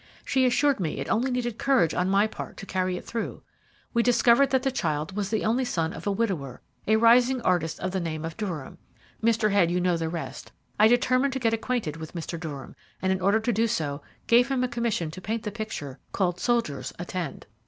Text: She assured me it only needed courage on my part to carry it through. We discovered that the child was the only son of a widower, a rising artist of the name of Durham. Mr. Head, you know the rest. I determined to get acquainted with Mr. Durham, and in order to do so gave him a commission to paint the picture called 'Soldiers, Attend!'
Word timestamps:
She 0.25 0.47
assured 0.47 0.79
me 0.79 0.97
it 0.97 1.07
only 1.11 1.29
needed 1.29 1.59
courage 1.59 1.93
on 1.93 2.09
my 2.09 2.25
part 2.25 2.57
to 2.57 2.65
carry 2.65 2.97
it 2.97 3.05
through. 3.05 3.43
We 3.93 4.01
discovered 4.01 4.49
that 4.49 4.63
the 4.63 4.71
child 4.71 5.15
was 5.15 5.29
the 5.29 5.45
only 5.45 5.63
son 5.63 5.93
of 5.93 6.07
a 6.07 6.11
widower, 6.11 6.59
a 6.87 6.95
rising 6.95 7.39
artist 7.43 7.79
of 7.79 7.91
the 7.91 7.99
name 7.99 8.25
of 8.25 8.35
Durham. 8.35 8.79
Mr. 9.21 9.51
Head, 9.51 9.69
you 9.69 9.79
know 9.79 9.97
the 9.97 10.09
rest. 10.09 10.51
I 10.79 10.87
determined 10.87 11.33
to 11.33 11.39
get 11.39 11.53
acquainted 11.53 11.97
with 11.97 12.15
Mr. 12.15 12.39
Durham, 12.39 12.75
and 12.99 13.11
in 13.11 13.21
order 13.21 13.39
to 13.41 13.53
do 13.53 13.67
so 13.67 14.01
gave 14.25 14.47
him 14.49 14.63
a 14.63 14.67
commission 14.67 15.11
to 15.11 15.21
paint 15.21 15.43
the 15.43 15.51
picture 15.51 15.99
called 16.13 16.39
'Soldiers, 16.39 16.91
Attend!' 16.97 17.45